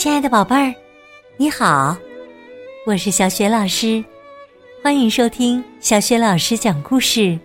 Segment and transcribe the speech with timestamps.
[0.00, 0.74] 亲爱的宝贝儿，
[1.36, 1.94] 你好，
[2.86, 4.02] 我是小雪老师，
[4.82, 7.38] 欢迎收听小雪老师讲故事，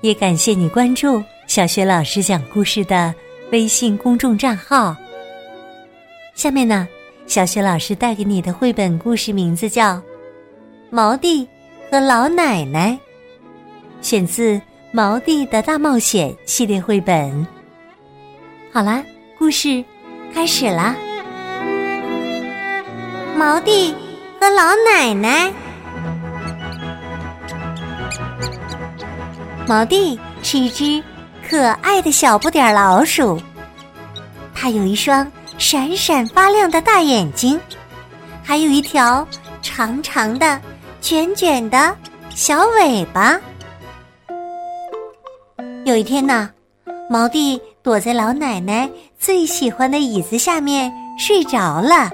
[0.00, 3.14] 也感谢你关注小雪老师讲故事的
[3.50, 4.96] 微信公众账号。
[6.34, 6.88] 下面呢，
[7.26, 9.96] 小雪老师带给你的绘本故事名字叫
[10.88, 11.46] 《毛弟
[11.90, 12.92] 和老奶奶》，
[14.00, 14.54] 选自
[14.92, 17.46] 《毛弟的大冒险》系列绘本。
[18.72, 19.04] 好啦，
[19.38, 19.84] 故事
[20.32, 20.96] 开始啦！
[23.36, 23.94] 毛弟
[24.40, 25.52] 和老奶奶。
[29.66, 31.02] 毛弟是一只
[31.48, 33.40] 可爱的小不点老鼠，
[34.54, 37.58] 它有一双闪闪发亮的大眼睛，
[38.42, 39.26] 还有一条
[39.60, 40.60] 长长的、
[41.00, 41.96] 卷卷的
[42.34, 43.38] 小尾巴。
[45.84, 46.50] 有一天呢，
[47.10, 47.60] 毛弟。
[47.84, 48.88] 躲在老奶奶
[49.18, 52.08] 最喜欢的椅子下面睡着了。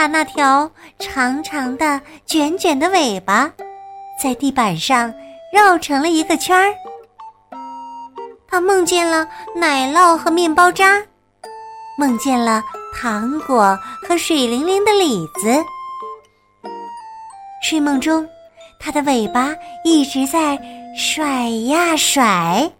[0.00, 3.52] 他那条长长的、卷卷的尾巴，
[4.18, 5.12] 在地板上
[5.52, 6.74] 绕成了一个圈儿。
[8.48, 11.02] 他梦见了奶酪和面包渣，
[11.98, 12.64] 梦见了
[12.98, 15.62] 糖果和水灵灵的李子。
[17.62, 18.26] 睡梦中，
[18.80, 19.54] 他的尾巴
[19.84, 20.58] 一直在
[20.96, 22.72] 甩呀甩。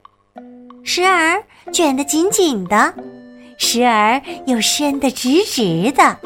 [0.83, 2.95] 时而卷得紧紧的，
[3.59, 6.17] 时而又伸得直直的，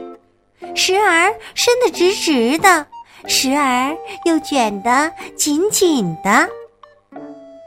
[0.74, 2.86] 时而伸得直直的，
[3.26, 6.48] 时而又卷得紧紧的，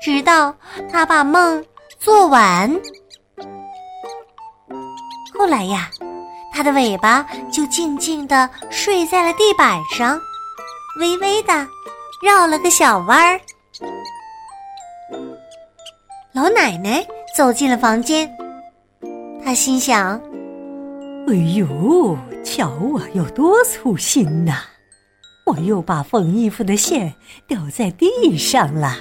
[0.02, 0.53] 直到
[0.91, 1.63] 他把梦
[2.00, 2.69] 做完。
[5.33, 5.89] 后来呀，
[6.53, 10.19] 他的尾巴就静静地睡在了地板上，
[11.00, 11.53] 微微的
[12.23, 13.39] 绕了个小弯儿。
[16.33, 18.30] 老奶奶走进了房间，
[19.44, 20.22] 她心想
[21.30, 24.53] ：“哎呦，瞧我有多粗心呐！
[25.45, 27.13] 我又把缝衣服的线
[27.47, 28.97] 掉在地上了。”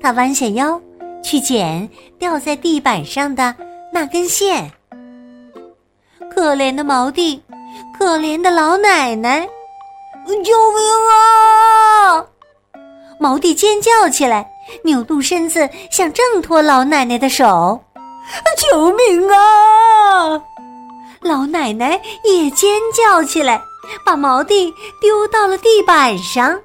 [0.00, 0.80] 他弯下腰
[1.22, 1.88] 去捡
[2.18, 3.54] 掉在地板上的
[3.92, 4.70] 那根线。
[6.34, 7.42] 可怜的毛弟，
[7.98, 9.46] 可怜的老奶奶，
[10.26, 12.24] 救命啊！
[13.18, 14.48] 毛弟尖叫起来。
[14.84, 17.80] 扭动身子想挣脱老奶奶的手，
[18.56, 20.40] 救命啊！
[21.22, 23.62] 老奶奶也尖叫起来，
[24.04, 26.58] 把毛弟丢到了地板上。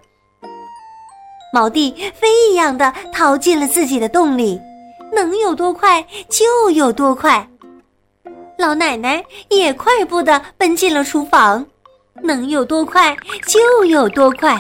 [1.54, 4.60] 毛弟飞一样的逃进了自己的洞里，
[5.14, 7.48] 能有多快就有多快。
[8.58, 11.66] 老奶奶也快步的奔进了厨房，
[12.24, 13.16] 能有多快
[13.48, 14.58] 就有多快。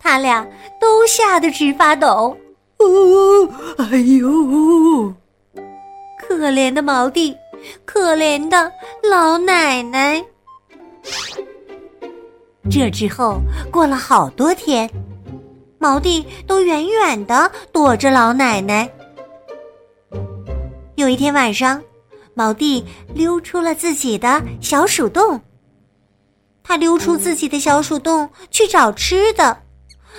[0.00, 0.44] 他俩
[0.80, 2.36] 都吓得直发抖。
[2.78, 5.14] 哦，哎呦！
[6.18, 7.36] 可怜的毛弟，
[7.84, 8.70] 可怜的
[9.02, 10.24] 老奶奶。
[12.70, 13.40] 这之后
[13.70, 14.88] 过了好多天，
[15.78, 18.88] 毛弟都远远的躲着老奶奶。
[20.94, 21.82] 有一天晚上，
[22.34, 25.40] 毛弟溜出了自己的小鼠洞。
[26.62, 29.58] 他溜出自己的小鼠洞去找吃的。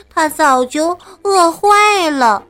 [0.09, 2.43] 他早就饿坏了。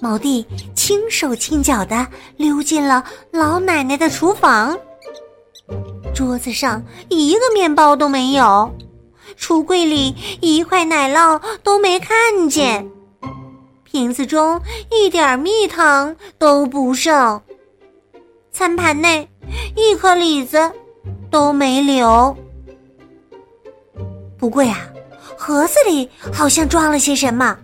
[0.00, 0.44] 毛弟
[0.74, 2.06] 轻手轻脚的
[2.36, 4.78] 溜进了老奶奶的厨房，
[6.14, 8.70] 桌子上一个面包都没有，
[9.38, 12.90] 橱柜里一块奶酪都没看见，
[13.84, 14.60] 瓶子中
[14.90, 17.40] 一点蜜糖都不剩，
[18.52, 19.28] 餐盘内
[19.76, 20.72] 一颗李子
[21.30, 22.36] 都没留。
[24.38, 24.88] 不过呀。
[25.36, 27.58] 盒子里好像装了些什么。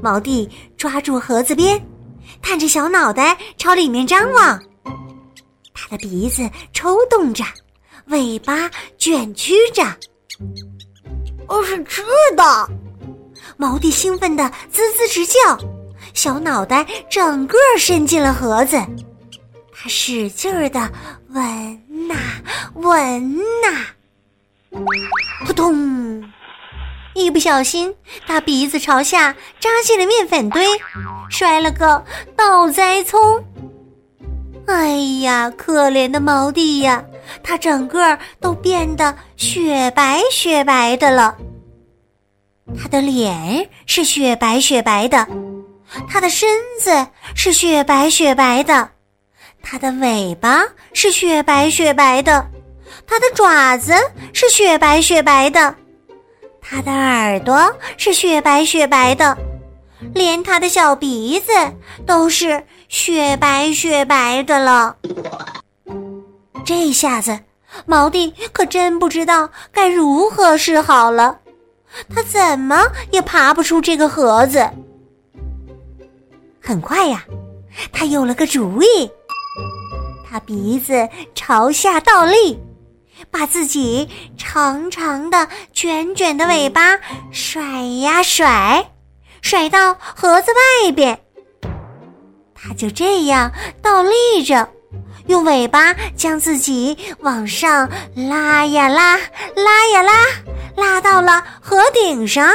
[0.00, 1.80] 毛弟抓住盒子边，
[2.40, 4.60] 探着小脑袋朝里面张望。
[5.74, 7.44] 他的鼻子抽动着，
[8.06, 9.82] 尾巴卷曲着。
[11.46, 12.02] 哦，是吃
[12.34, 12.70] 的！
[13.58, 15.58] 毛弟兴奋的滋滋直叫，
[16.14, 18.76] 小脑袋整个伸进了盒子。
[19.74, 20.90] 他使劲儿的
[21.28, 22.14] 闻呐
[22.74, 23.86] 闻呐，
[25.44, 26.22] 扑通！
[27.14, 27.94] 一不小心，
[28.26, 30.66] 他鼻子朝下扎进了面粉堆，
[31.30, 32.04] 摔了个
[32.36, 33.20] 倒栽葱。
[34.66, 37.04] 哎呀，可怜的毛弟呀，
[37.42, 41.36] 他整个都变得雪白雪白的了。
[42.80, 45.26] 他的脸是雪白雪白的，
[46.08, 46.48] 他的身
[46.78, 48.88] 子是雪白雪白的，
[49.62, 50.62] 他的尾巴
[50.94, 52.46] 是雪白雪白的，
[53.06, 53.92] 他的爪子
[54.32, 55.74] 是雪白雪白的。
[56.74, 59.36] 它的耳朵是雪白雪白的，
[60.14, 61.52] 连他的小鼻子
[62.06, 64.96] 都是雪白雪白的了。
[66.64, 67.38] 这下子，
[67.84, 71.38] 毛弟可真不知道该如何是好了。
[72.08, 74.66] 他怎么也爬不出这个盒子。
[76.58, 77.22] 很快呀，
[77.92, 79.10] 他有了个主意。
[80.26, 82.58] 他鼻子朝下倒立，
[83.30, 86.98] 把自己长长的、卷卷的尾巴
[87.30, 87.62] 甩
[88.00, 88.90] 呀甩，
[89.40, 91.18] 甩到盒子外边。
[92.54, 93.52] 他就这样
[93.82, 94.68] 倒立着，
[95.26, 100.12] 用尾巴将自己往上拉呀拉，拉呀拉，
[100.76, 102.48] 拉到了盒顶上。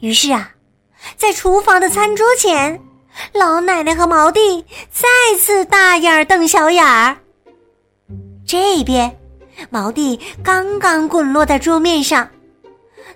[0.00, 0.50] 于是啊，
[1.16, 2.80] 在厨房的餐桌前。
[3.34, 5.06] 老奶奶和毛弟再
[5.38, 7.18] 次大眼瞪小眼儿。
[8.52, 9.18] 这边，
[9.70, 12.28] 毛弟刚刚滚落在桌面上；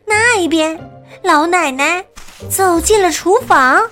[0.07, 0.81] 那一边，
[1.23, 2.03] 老奶奶
[2.49, 3.85] 走进了厨房。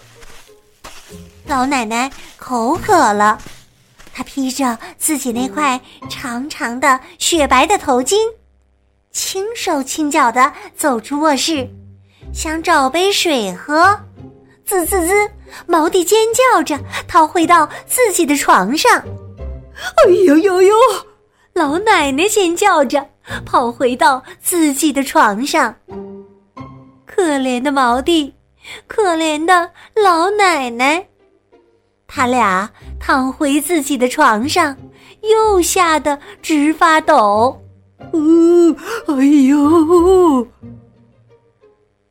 [1.46, 3.38] 老奶奶口渴了，
[4.14, 8.16] 她披着自己那块长长的雪白的头巾，
[9.12, 11.68] 轻手轻脚的走出卧室，
[12.32, 14.00] 想找杯水喝。
[14.64, 15.30] 滋滋滋！
[15.66, 18.90] 毛弟尖叫着逃回到自己的床上。
[18.96, 20.74] 哎呦呦呦！
[21.54, 23.06] 老奶奶尖叫着
[23.46, 25.72] 跑回到自己的床上。
[27.06, 28.34] 可怜的毛弟，
[28.88, 31.06] 可怜的老奶奶，
[32.08, 32.68] 他俩
[32.98, 34.76] 躺回自己的床上，
[35.22, 37.56] 又吓得直发抖。
[38.12, 38.74] 呜！
[39.06, 40.46] 哎呦！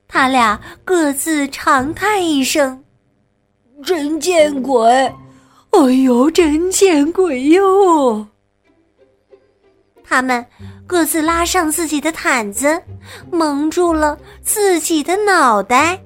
[0.07, 2.81] 他俩各自长叹一声
[3.84, 4.89] ：“真见鬼！
[5.72, 8.25] 哎呦，真见鬼哟！”
[10.03, 10.45] 他们
[10.85, 12.81] 各自拉上自己的毯子，
[13.31, 16.00] 蒙住了自己的脑袋。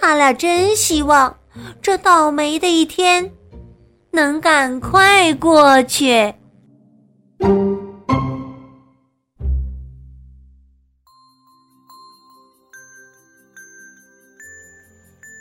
[0.00, 1.34] 他俩真希望
[1.80, 3.32] 这倒霉的一天
[4.10, 6.34] 能赶快过去。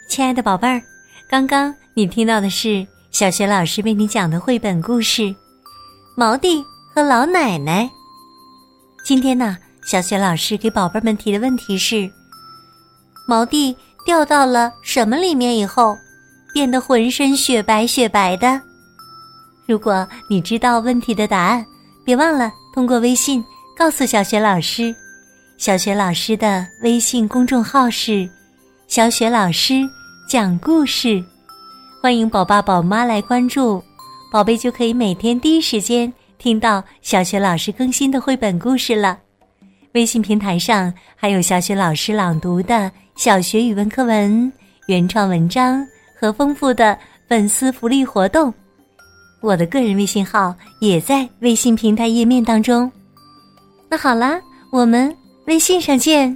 [0.07, 0.81] 亲爱的宝贝儿，
[1.29, 5.21] 刚刚你听到的是小学老师为你讲的绘本故事
[6.17, 6.63] 《毛弟
[6.93, 7.85] 和老奶奶》。
[9.05, 12.11] 今天呢，小雪老师给宝贝们提的问题是：
[13.25, 15.95] 毛弟掉到了什么里面以后，
[16.53, 18.61] 变得浑身雪白雪白的？
[19.65, 21.65] 如果你知道问题的答案，
[22.03, 23.43] 别忘了通过微信
[23.77, 24.93] 告诉小雪老师。
[25.57, 28.29] 小雪老师的微信公众号是
[28.87, 29.81] “小雪老师”。
[30.27, 31.21] 讲故事，
[32.01, 33.83] 欢迎宝爸宝妈来关注，
[34.31, 36.11] 宝贝就可以每天第一时间
[36.41, 39.15] 听到小雪老师更新的绘本故事了。
[39.93, 44.51] 微信平台上还有小雪老师朗读的小学语文课文、
[44.87, 45.85] 原创文章
[46.19, 46.97] 和丰富的
[47.29, 48.51] 粉丝福利活动。
[49.39, 52.91] 我的个人微信号也在微信平台页面当中。
[53.87, 54.41] 那好啦，
[54.71, 55.15] 我们
[55.45, 56.35] 微信上见。